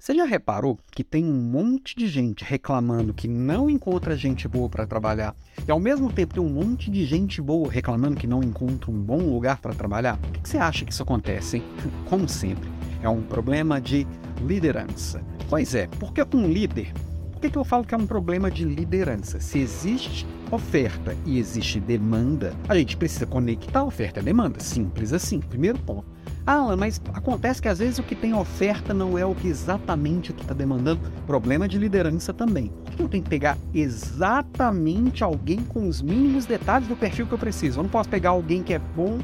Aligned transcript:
Você 0.00 0.14
já 0.14 0.24
reparou 0.24 0.78
que 0.90 1.04
tem 1.04 1.26
um 1.26 1.42
monte 1.42 1.94
de 1.94 2.08
gente 2.08 2.42
reclamando 2.42 3.12
que 3.12 3.28
não 3.28 3.68
encontra 3.68 4.16
gente 4.16 4.48
boa 4.48 4.66
para 4.66 4.86
trabalhar 4.86 5.36
e 5.68 5.70
ao 5.70 5.78
mesmo 5.78 6.10
tempo 6.10 6.32
tem 6.32 6.42
um 6.42 6.48
monte 6.48 6.90
de 6.90 7.04
gente 7.04 7.42
boa 7.42 7.70
reclamando 7.70 8.16
que 8.16 8.26
não 8.26 8.42
encontra 8.42 8.90
um 8.90 8.98
bom 8.98 9.18
lugar 9.18 9.58
para 9.58 9.74
trabalhar? 9.74 10.16
Por 10.16 10.40
que 10.40 10.48
você 10.48 10.56
acha 10.56 10.86
que 10.86 10.92
isso 10.92 11.02
acontece, 11.02 11.58
hein? 11.58 11.64
Como 12.08 12.26
sempre, 12.26 12.70
é 13.02 13.10
um 13.10 13.20
problema 13.20 13.78
de 13.78 14.06
liderança. 14.40 15.22
Pois 15.50 15.74
é, 15.74 15.86
porque 15.86 16.24
um 16.34 16.48
líder 16.48 16.94
por 17.40 17.42
que, 17.42 17.52
que 17.52 17.58
eu 17.58 17.64
falo 17.64 17.84
que 17.84 17.94
é 17.94 17.96
um 17.96 18.06
problema 18.06 18.50
de 18.50 18.66
liderança? 18.66 19.40
Se 19.40 19.58
existe 19.58 20.26
oferta 20.50 21.16
e 21.24 21.38
existe 21.38 21.80
demanda, 21.80 22.54
a 22.68 22.74
gente 22.74 22.98
precisa 22.98 23.24
conectar 23.24 23.82
oferta 23.82 24.20
e 24.20 24.22
demanda. 24.22 24.60
Simples 24.60 25.10
assim. 25.14 25.40
Primeiro 25.40 25.78
ponto. 25.78 26.04
Ah, 26.46 26.74
mas 26.76 27.00
acontece 27.12 27.60
que 27.60 27.68
às 27.68 27.78
vezes 27.78 27.98
o 27.98 28.02
que 28.02 28.14
tem 28.14 28.34
oferta 28.34 28.94
não 28.94 29.18
é 29.18 29.24
o 29.24 29.34
que 29.34 29.48
exatamente 29.48 30.32
que 30.32 30.42
está 30.42 30.54
demandando. 30.54 31.00
Problema 31.26 31.68
de 31.68 31.78
liderança 31.78 32.32
também. 32.32 32.72
Eu 32.98 33.08
tenho 33.08 33.22
que 33.22 33.30
pegar 33.30 33.56
exatamente 33.74 35.22
alguém 35.22 35.58
com 35.64 35.86
os 35.86 36.02
mínimos 36.02 36.46
detalhes 36.46 36.88
do 36.88 36.96
perfil 36.96 37.26
que 37.26 37.32
eu 37.32 37.38
preciso? 37.38 37.78
Eu 37.78 37.84
não 37.84 37.90
posso 37.90 38.08
pegar 38.08 38.30
alguém 38.30 38.62
que 38.62 38.74
é 38.74 38.78
bom, 38.78 39.18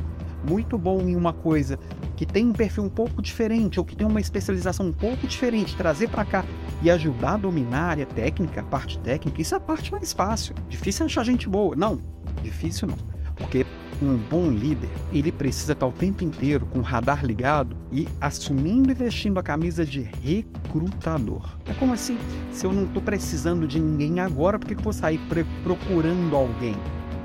muito 0.48 0.78
bom 0.78 1.00
em 1.00 1.16
uma 1.16 1.32
coisa, 1.32 1.78
que 2.16 2.24
tem 2.24 2.46
um 2.46 2.52
perfil 2.52 2.84
um 2.84 2.88
pouco 2.88 3.20
diferente 3.20 3.78
ou 3.78 3.84
que 3.84 3.96
tem 3.96 4.06
uma 4.06 4.20
especialização 4.20 4.86
um 4.86 4.92
pouco 4.92 5.26
diferente, 5.26 5.76
trazer 5.76 6.08
para 6.08 6.24
cá 6.24 6.44
e 6.82 6.90
ajudar 6.90 7.34
a 7.34 7.36
dominar 7.38 7.80
a 7.80 7.90
área 7.90 8.06
técnica, 8.06 8.60
a 8.60 8.64
parte 8.64 8.98
técnica, 8.98 9.40
isso 9.40 9.54
é 9.54 9.58
a 9.58 9.60
parte 9.60 9.90
mais 9.90 10.12
fácil. 10.12 10.54
Difícil 10.68 11.04
é 11.04 11.06
achar 11.06 11.24
gente 11.24 11.48
boa. 11.48 11.74
Não, 11.74 12.00
difícil 12.42 12.88
não. 12.88 12.96
Porque 13.34 13.66
um 14.02 14.16
bom 14.16 14.50
líder, 14.50 14.90
ele 15.12 15.32
precisa 15.32 15.72
estar 15.72 15.86
o 15.86 15.92
tempo 15.92 16.22
inteiro 16.22 16.66
com 16.66 16.80
o 16.80 16.82
radar 16.82 17.24
ligado 17.24 17.76
e 17.90 18.06
assumindo 18.20 18.90
e 18.90 18.94
vestindo 18.94 19.38
a 19.38 19.42
camisa 19.42 19.84
de 19.84 20.02
recrutador. 20.02 21.42
É 21.66 21.72
como 21.74 21.92
assim? 21.92 22.18
Se 22.52 22.66
eu 22.66 22.72
não 22.72 22.84
estou 22.84 23.02
precisando 23.02 23.66
de 23.66 23.80
ninguém 23.80 24.20
agora, 24.20 24.58
por 24.58 24.66
que 24.66 24.74
eu 24.74 24.80
vou 24.80 24.92
sair 24.92 25.20
procurando 25.62 26.36
alguém? 26.36 26.76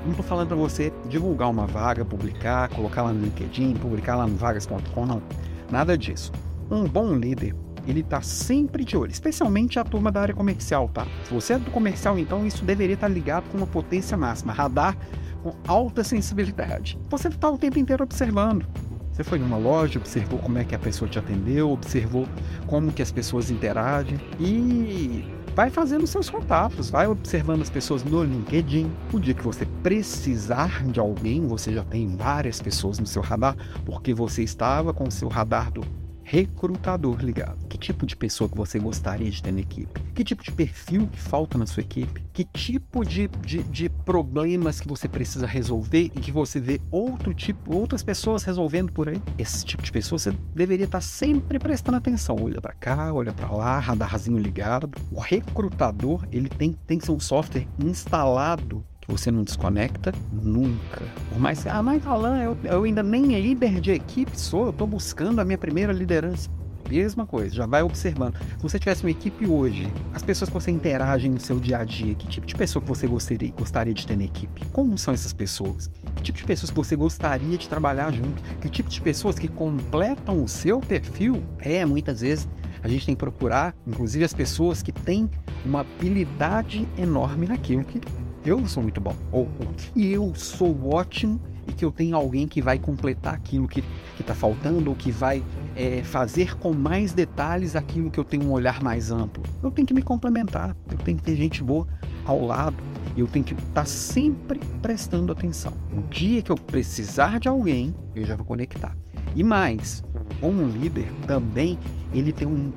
Não 0.04 0.10
estou 0.10 0.24
falando 0.24 0.48
para 0.48 0.56
você 0.56 0.92
divulgar 1.08 1.48
uma 1.50 1.66
vaga, 1.66 2.04
publicar, 2.04 2.68
colocar 2.70 3.02
lá 3.02 3.12
no 3.12 3.22
LinkedIn, 3.22 3.74
publicar 3.74 4.16
lá 4.16 4.26
no 4.26 4.36
vagas.com, 4.36 5.06
não. 5.06 5.22
Nada 5.70 5.96
disso. 5.96 6.32
Um 6.70 6.84
bom 6.84 7.14
líder, 7.14 7.54
ele 7.86 8.00
está 8.00 8.20
sempre 8.20 8.84
de 8.84 8.96
olho, 8.96 9.12
especialmente 9.12 9.78
a 9.78 9.84
turma 9.84 10.10
da 10.10 10.20
área 10.20 10.34
comercial, 10.34 10.88
tá? 10.88 11.06
Se 11.24 11.32
você 11.32 11.52
é 11.54 11.58
do 11.58 11.70
comercial, 11.70 12.18
então 12.18 12.44
isso 12.46 12.64
deveria 12.64 12.94
estar 12.94 13.08
tá 13.08 13.12
ligado 13.12 13.48
com 13.50 13.58
uma 13.58 13.66
potência 13.66 14.16
máxima, 14.16 14.52
radar 14.52 14.96
com 15.42 15.54
alta 15.66 16.04
sensibilidade. 16.04 16.98
Você 17.10 17.28
está 17.28 17.50
o 17.50 17.58
tempo 17.58 17.78
inteiro 17.78 18.04
observando. 18.04 18.66
Você 19.12 19.22
foi 19.22 19.38
numa 19.38 19.58
loja, 19.58 19.98
observou 19.98 20.38
como 20.38 20.58
é 20.58 20.64
que 20.64 20.74
a 20.74 20.78
pessoa 20.78 21.08
te 21.08 21.18
atendeu, 21.18 21.70
observou 21.70 22.26
como 22.66 22.90
que 22.90 23.02
as 23.02 23.12
pessoas 23.12 23.50
interagem 23.50 24.18
e 24.40 25.24
vai 25.54 25.68
fazendo 25.68 26.06
seus 26.06 26.30
contatos, 26.30 26.88
vai 26.88 27.06
observando 27.06 27.60
as 27.60 27.68
pessoas 27.68 28.02
no 28.02 28.24
LinkedIn. 28.24 28.90
O 29.12 29.20
dia 29.20 29.34
que 29.34 29.42
você 29.42 29.66
precisar 29.82 30.82
de 30.86 30.98
alguém, 30.98 31.46
você 31.46 31.74
já 31.74 31.84
tem 31.84 32.16
várias 32.16 32.62
pessoas 32.62 32.98
no 32.98 33.06
seu 33.06 33.20
radar, 33.20 33.54
porque 33.84 34.14
você 34.14 34.42
estava 34.42 34.94
com 34.94 35.04
o 35.04 35.10
seu 35.10 35.28
radar 35.28 35.70
do 35.70 35.82
recrutador 36.22 37.20
ligado. 37.20 37.66
Que 37.68 37.78
tipo 37.78 38.06
de 38.06 38.16
pessoa 38.16 38.48
que 38.48 38.56
você 38.56 38.78
gostaria 38.78 39.30
de 39.30 39.42
ter 39.42 39.52
na 39.52 39.60
equipe? 39.60 40.00
Que 40.14 40.24
tipo 40.24 40.42
de 40.42 40.52
perfil 40.52 41.06
que 41.08 41.20
falta 41.20 41.58
na 41.58 41.66
sua 41.66 41.80
equipe? 41.80 42.22
Que 42.32 42.44
tipo 42.44 43.04
de, 43.04 43.28
de, 43.44 43.62
de 43.64 43.88
problemas 43.88 44.80
que 44.80 44.88
você 44.88 45.08
precisa 45.08 45.46
resolver 45.46 46.10
e 46.14 46.20
que 46.20 46.32
você 46.32 46.60
vê 46.60 46.80
outro 46.90 47.34
tipo, 47.34 47.74
outras 47.74 48.02
pessoas 48.02 48.42
resolvendo 48.44 48.92
por 48.92 49.08
aí? 49.08 49.20
Esse 49.38 49.64
tipo 49.64 49.82
de 49.82 49.92
pessoa 49.92 50.18
você 50.18 50.32
deveria 50.54 50.86
estar 50.86 51.00
sempre 51.00 51.58
prestando 51.58 51.98
atenção. 51.98 52.36
Olha 52.40 52.60
para 52.60 52.72
cá, 52.72 53.12
olha 53.12 53.32
para 53.32 53.50
lá, 53.50 53.78
radarzinho 53.78 54.38
ligado. 54.38 54.90
O 55.10 55.20
recrutador, 55.20 56.26
ele 56.30 56.48
tem, 56.48 56.72
tem 56.86 56.98
que 56.98 57.06
ser 57.06 57.12
um 57.12 57.20
software 57.20 57.66
instalado 57.78 58.84
você 59.08 59.30
não 59.30 59.42
desconecta 59.42 60.12
nunca. 60.32 61.02
Por 61.28 61.38
mais 61.38 61.66
ah, 61.66 61.82
mas 61.82 62.06
Alan, 62.06 62.42
eu, 62.42 62.56
eu 62.64 62.84
ainda 62.84 63.02
nem 63.02 63.40
líder 63.40 63.80
de 63.80 63.90
equipe 63.90 64.38
sou, 64.38 64.64
eu 64.64 64.70
estou 64.70 64.86
buscando 64.86 65.40
a 65.40 65.44
minha 65.44 65.58
primeira 65.58 65.92
liderança. 65.92 66.50
Mesma 66.88 67.24
coisa, 67.24 67.54
já 67.54 67.64
vai 67.64 67.82
observando. 67.82 68.34
Se 68.36 68.62
você 68.62 68.78
tivesse 68.78 69.02
uma 69.02 69.10
equipe 69.10 69.46
hoje, 69.46 69.90
as 70.12 70.22
pessoas 70.22 70.50
que 70.50 70.54
você 70.54 70.70
interage 70.70 71.26
no 71.28 71.40
seu 71.40 71.58
dia 71.58 71.78
a 71.78 71.84
dia, 71.84 72.14
que 72.14 72.26
tipo 72.26 72.46
de 72.46 72.54
pessoa 72.54 72.82
que 72.82 72.88
você 72.88 73.06
gostaria, 73.06 73.50
gostaria 73.52 73.94
de 73.94 74.06
ter 74.06 74.16
na 74.16 74.24
equipe? 74.24 74.62
Como 74.72 74.98
são 74.98 75.14
essas 75.14 75.32
pessoas? 75.32 75.90
Que 76.16 76.22
tipo 76.22 76.38
de 76.38 76.44
pessoas 76.44 76.70
que 76.70 76.76
você 76.76 76.94
gostaria 76.94 77.56
de 77.56 77.66
trabalhar 77.66 78.12
junto? 78.12 78.42
Que 78.60 78.68
tipo 78.68 78.90
de 78.90 79.00
pessoas 79.00 79.38
que 79.38 79.48
completam 79.48 80.44
o 80.44 80.48
seu 80.48 80.80
perfil? 80.80 81.42
É, 81.60 81.84
muitas 81.86 82.20
vezes 82.20 82.46
a 82.82 82.88
gente 82.88 83.06
tem 83.06 83.14
que 83.14 83.20
procurar, 83.20 83.74
inclusive 83.86 84.24
as 84.24 84.34
pessoas 84.34 84.82
que 84.82 84.92
têm 84.92 85.30
uma 85.64 85.80
habilidade 85.80 86.86
enorme 86.98 87.46
naquilo 87.46 87.84
que 87.84 88.00
eu 88.44 88.66
sou 88.66 88.82
muito 88.82 89.00
bom, 89.00 89.14
ou, 89.30 89.48
que 89.76 90.12
eu 90.12 90.34
sou 90.34 90.92
ótimo 90.92 91.40
e 91.66 91.72
que 91.72 91.84
eu 91.84 91.92
tenho 91.92 92.16
alguém 92.16 92.48
que 92.48 92.60
vai 92.60 92.78
completar 92.78 93.34
aquilo 93.34 93.68
que 93.68 93.84
está 94.18 94.34
faltando, 94.34 94.90
ou 94.90 94.96
que 94.96 95.12
vai 95.12 95.42
é, 95.76 96.02
fazer 96.02 96.56
com 96.56 96.72
mais 96.72 97.12
detalhes 97.12 97.76
aquilo 97.76 98.10
que 98.10 98.18
eu 98.18 98.24
tenho 98.24 98.44
um 98.44 98.50
olhar 98.50 98.82
mais 98.82 99.10
amplo. 99.10 99.42
Eu 99.62 99.70
tenho 99.70 99.86
que 99.86 99.94
me 99.94 100.02
complementar, 100.02 100.76
eu 100.90 100.98
tenho 100.98 101.16
que 101.16 101.22
ter 101.22 101.36
gente 101.36 101.62
boa 101.62 101.86
ao 102.24 102.44
lado, 102.44 102.76
eu 103.16 103.28
tenho 103.28 103.44
que 103.44 103.54
estar 103.54 103.66
tá 103.72 103.84
sempre 103.84 104.60
prestando 104.80 105.30
atenção. 105.30 105.72
No 105.92 106.02
dia 106.08 106.42
que 106.42 106.50
eu 106.50 106.56
precisar 106.56 107.38
de 107.38 107.48
alguém, 107.48 107.94
eu 108.14 108.24
já 108.24 108.34
vou 108.34 108.44
conectar. 108.44 108.96
E 109.36 109.44
mais, 109.44 110.02
um 110.42 110.68
líder 110.68 111.10
também, 111.26 111.78
ele 112.12 112.32
tem 112.32 112.46
um, 112.46 112.72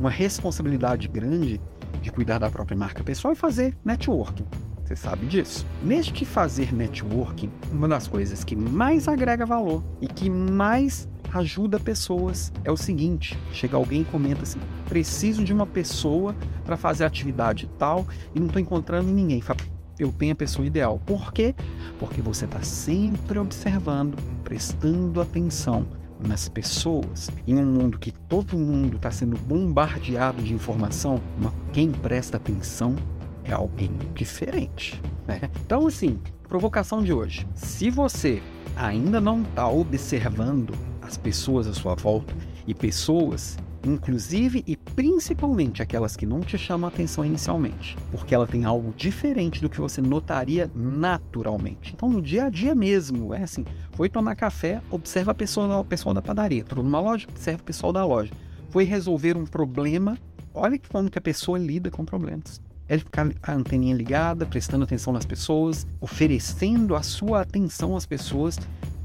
uma 0.00 0.10
responsabilidade 0.10 1.08
grande 1.08 1.60
de 2.00 2.10
cuidar 2.10 2.38
da 2.38 2.50
própria 2.50 2.76
marca 2.76 3.04
pessoal 3.04 3.32
e 3.32 3.36
fazer 3.36 3.76
networking. 3.84 4.46
Você 4.88 4.96
sabe 4.96 5.26
disso. 5.26 5.66
Neste 5.82 6.24
fazer 6.24 6.72
networking, 6.72 7.50
uma 7.70 7.86
das 7.86 8.08
coisas 8.08 8.42
que 8.42 8.56
mais 8.56 9.06
agrega 9.06 9.44
valor 9.44 9.84
e 10.00 10.06
que 10.06 10.30
mais 10.30 11.06
ajuda 11.30 11.78
pessoas 11.78 12.50
é 12.64 12.72
o 12.72 12.76
seguinte: 12.76 13.38
chega 13.52 13.76
alguém 13.76 14.00
e 14.00 14.04
comenta 14.06 14.44
assim, 14.44 14.58
preciso 14.88 15.44
de 15.44 15.52
uma 15.52 15.66
pessoa 15.66 16.34
para 16.64 16.78
fazer 16.78 17.04
atividade 17.04 17.68
tal 17.78 18.06
e 18.34 18.40
não 18.40 18.46
estou 18.46 18.62
encontrando 18.62 19.10
ninguém. 19.10 19.42
Fala, 19.42 19.60
eu 19.98 20.10
tenho 20.10 20.32
a 20.32 20.36
pessoa 20.36 20.66
ideal. 20.66 20.98
Por 21.04 21.34
quê? 21.34 21.54
Porque 21.98 22.22
você 22.22 22.46
está 22.46 22.62
sempre 22.62 23.38
observando, 23.38 24.16
prestando 24.42 25.20
atenção 25.20 25.86
nas 26.18 26.48
pessoas. 26.48 27.28
Em 27.46 27.58
um 27.58 27.66
mundo 27.66 27.98
que 27.98 28.10
todo 28.10 28.56
mundo 28.56 28.96
está 28.96 29.10
sendo 29.10 29.36
bombardeado 29.36 30.42
de 30.42 30.54
informação, 30.54 31.20
quem 31.74 31.92
presta 31.92 32.38
atenção 32.38 32.96
é 33.48 33.54
alguém 33.54 33.90
diferente. 34.14 35.00
Né? 35.26 35.40
Então, 35.64 35.86
assim, 35.86 36.18
provocação 36.48 37.02
de 37.02 37.12
hoje. 37.12 37.46
Se 37.54 37.90
você 37.90 38.42
ainda 38.76 39.20
não 39.20 39.42
está 39.42 39.68
observando 39.68 40.74
as 41.02 41.16
pessoas 41.16 41.66
à 41.66 41.74
sua 41.74 41.94
volta 41.94 42.34
e 42.66 42.74
pessoas, 42.74 43.58
inclusive 43.84 44.62
e 44.66 44.76
principalmente 44.76 45.82
aquelas 45.82 46.16
que 46.16 46.26
não 46.26 46.40
te 46.40 46.58
chamam 46.58 46.88
a 46.88 46.92
atenção 46.92 47.24
inicialmente, 47.24 47.96
porque 48.10 48.34
ela 48.34 48.46
tem 48.46 48.64
algo 48.64 48.92
diferente 48.96 49.60
do 49.60 49.70
que 49.70 49.80
você 49.80 50.00
notaria 50.00 50.70
naturalmente. 50.74 51.92
Então, 51.94 52.08
no 52.08 52.20
dia 52.20 52.44
a 52.44 52.50
dia 52.50 52.74
mesmo, 52.74 53.32
é 53.32 53.42
assim: 53.42 53.64
foi 53.92 54.08
tomar 54.08 54.36
café, 54.36 54.82
observa 54.90 55.32
a 55.32 55.34
pessoa, 55.34 55.78
o 55.78 55.84
pessoal 55.84 56.14
da 56.14 56.22
padaria. 56.22 56.60
Entrou 56.60 56.84
numa 56.84 57.00
loja, 57.00 57.26
observa 57.28 57.62
o 57.62 57.64
pessoal 57.64 57.92
da 57.92 58.04
loja. 58.04 58.32
Foi 58.70 58.84
resolver 58.84 59.36
um 59.36 59.46
problema, 59.46 60.18
olha 60.52 60.78
como 60.90 61.10
que 61.10 61.18
a 61.18 61.22
pessoa 61.22 61.58
lida 61.58 61.90
com 61.90 62.04
problemas 62.04 62.60
é 62.88 62.98
ficar 62.98 63.30
a 63.42 63.52
anteninha 63.52 63.94
ligada, 63.94 64.46
prestando 64.46 64.84
atenção 64.84 65.12
nas 65.12 65.26
pessoas, 65.26 65.86
oferecendo 66.00 66.94
a 66.94 67.02
sua 67.02 67.42
atenção 67.42 67.96
às 67.96 68.06
pessoas, 68.06 68.58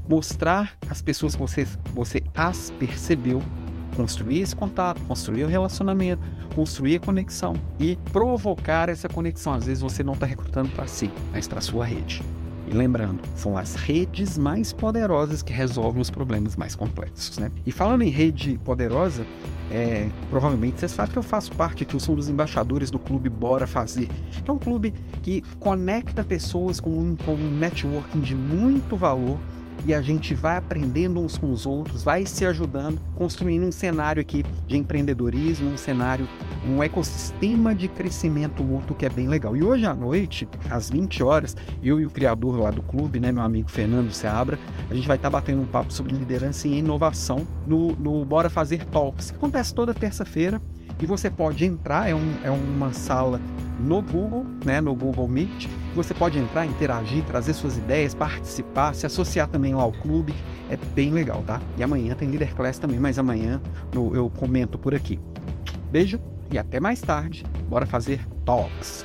mostrar 0.08 0.76
às 0.88 1.02
pessoas 1.02 1.34
que 1.34 1.40
você, 1.40 1.66
você 1.94 2.22
as 2.34 2.70
percebeu, 2.78 3.42
construir 3.96 4.40
esse 4.40 4.56
contato, 4.56 5.00
construir 5.02 5.44
o 5.44 5.48
relacionamento, 5.48 6.22
construir 6.54 6.96
a 6.96 7.00
conexão 7.00 7.54
e 7.78 7.96
provocar 8.12 8.88
essa 8.88 9.08
conexão. 9.08 9.54
Às 9.54 9.66
vezes 9.66 9.82
você 9.82 10.02
não 10.02 10.14
está 10.14 10.26
recrutando 10.26 10.70
para 10.70 10.86
si, 10.86 11.10
mas 11.32 11.46
para 11.46 11.60
sua 11.60 11.84
rede. 11.84 12.22
E 12.66 12.72
lembrando, 12.72 13.20
são 13.36 13.56
as 13.56 13.74
redes 13.74 14.38
mais 14.38 14.72
poderosas 14.72 15.42
que 15.42 15.52
resolvem 15.52 16.00
os 16.00 16.10
problemas 16.10 16.56
mais 16.56 16.74
complexos. 16.74 17.38
Né? 17.38 17.50
E 17.66 17.72
falando 17.72 18.02
em 18.02 18.08
rede 18.08 18.58
poderosa, 18.64 19.26
é, 19.70 20.08
provavelmente 20.30 20.80
você 20.80 20.88
sabe 20.88 21.12
que 21.12 21.18
eu 21.18 21.22
faço 21.22 21.52
parte 21.52 21.82
aqui, 21.82 21.94
eu 21.94 22.00
sou 22.00 22.14
um 22.14 22.16
dos 22.16 22.28
embaixadores 22.28 22.90
do 22.90 22.98
clube 22.98 23.28
Bora 23.28 23.66
Fazer, 23.66 24.08
que 24.42 24.50
é 24.50 24.52
um 24.52 24.58
clube 24.58 24.94
que 25.22 25.42
conecta 25.58 26.24
pessoas 26.24 26.80
com 26.80 26.90
um, 26.90 27.16
com 27.16 27.34
um 27.34 27.50
networking 27.50 28.20
de 28.20 28.34
muito 28.34 28.96
valor 28.96 29.38
e 29.86 29.92
a 29.92 30.00
gente 30.00 30.34
vai 30.34 30.56
aprendendo 30.56 31.20
uns 31.20 31.36
com 31.36 31.52
os 31.52 31.66
outros, 31.66 32.02
vai 32.02 32.26
se 32.26 32.44
ajudando, 32.46 33.00
construindo 33.14 33.66
um 33.66 33.72
cenário 33.72 34.20
aqui 34.20 34.44
de 34.66 34.76
empreendedorismo, 34.76 35.70
um 35.70 35.76
cenário, 35.76 36.28
um 36.66 36.82
ecossistema 36.82 37.74
de 37.74 37.88
crescimento 37.88 38.62
mútuo 38.62 38.96
que 38.96 39.04
é 39.04 39.10
bem 39.10 39.28
legal. 39.28 39.56
E 39.56 39.62
hoje 39.62 39.86
à 39.86 39.94
noite, 39.94 40.48
às 40.70 40.88
20 40.90 41.22
horas, 41.22 41.56
eu 41.82 42.00
e 42.00 42.06
o 42.06 42.10
criador 42.10 42.58
lá 42.58 42.70
do 42.70 42.82
clube, 42.82 43.20
né, 43.20 43.30
meu 43.30 43.42
amigo 43.42 43.70
Fernando 43.70 44.10
Seabra, 44.12 44.58
a 44.90 44.94
gente 44.94 45.06
vai 45.06 45.16
estar 45.16 45.30
tá 45.30 45.38
batendo 45.38 45.62
um 45.62 45.66
papo 45.66 45.92
sobre 45.92 46.14
liderança 46.14 46.66
e 46.68 46.78
inovação 46.78 47.46
no, 47.66 47.92
no 47.92 48.24
Bora 48.24 48.48
Fazer 48.48 48.84
Talks, 48.86 49.30
que 49.30 49.36
acontece 49.36 49.74
toda 49.74 49.92
terça-feira 49.92 50.60
E 51.00 51.06
você 51.06 51.28
pode 51.30 51.64
entrar, 51.64 52.08
é, 52.08 52.14
um, 52.14 52.34
é 52.42 52.50
uma 52.50 52.92
sala 52.92 53.40
no 53.80 54.00
Google, 54.00 54.46
né, 54.64 54.80
no 54.80 54.94
Google 54.94 55.28
Meet. 55.28 55.68
Você 55.94 56.14
pode 56.14 56.38
entrar, 56.38 56.64
interagir, 56.64 57.24
trazer 57.24 57.52
suas 57.52 57.76
ideias, 57.76 58.14
participar, 58.14 58.94
se 58.94 59.04
associar 59.04 59.48
também 59.48 59.74
lá 59.74 59.82
ao 59.82 59.92
clube. 59.92 60.34
É 60.70 60.76
bem 60.94 61.10
legal, 61.10 61.42
tá? 61.46 61.60
E 61.76 61.82
amanhã 61.82 62.14
tem 62.14 62.28
Leader 62.28 62.54
Class 62.54 62.78
também, 62.78 62.98
mas 62.98 63.18
amanhã 63.18 63.60
eu, 63.92 64.14
eu 64.14 64.30
comento 64.30 64.78
por 64.78 64.94
aqui. 64.94 65.18
Beijo 65.90 66.18
e 66.50 66.58
até 66.58 66.80
mais 66.80 67.00
tarde. 67.00 67.44
Bora 67.68 67.86
fazer 67.86 68.20
talks. 68.44 69.04